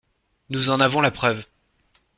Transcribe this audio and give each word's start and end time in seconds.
Nous 0.49 0.71
en 0.71 0.79
avons 0.79 0.99
la 0.99 1.11
preuve. 1.11 1.45